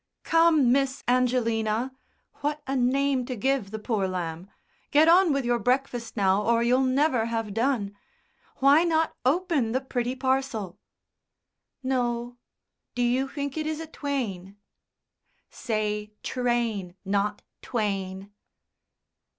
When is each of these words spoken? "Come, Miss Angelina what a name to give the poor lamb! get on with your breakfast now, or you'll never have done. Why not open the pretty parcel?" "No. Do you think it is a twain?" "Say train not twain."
"Come, 0.23 0.71
Miss 0.71 1.03
Angelina 1.07 1.95
what 2.39 2.63
a 2.65 2.75
name 2.75 3.23
to 3.25 3.35
give 3.35 3.69
the 3.69 3.77
poor 3.77 4.07
lamb! 4.07 4.49
get 4.89 5.07
on 5.07 5.31
with 5.31 5.45
your 5.45 5.59
breakfast 5.59 6.17
now, 6.17 6.41
or 6.41 6.63
you'll 6.63 6.81
never 6.81 7.25
have 7.27 7.53
done. 7.53 7.95
Why 8.57 8.83
not 8.83 9.15
open 9.25 9.73
the 9.73 9.79
pretty 9.81 10.15
parcel?" 10.15 10.79
"No. 11.83 12.37
Do 12.95 13.03
you 13.03 13.27
think 13.27 13.55
it 13.57 13.67
is 13.67 13.79
a 13.79 13.85
twain?" 13.85 14.57
"Say 15.51 16.13
train 16.23 16.95
not 17.05 17.43
twain." 17.61 18.31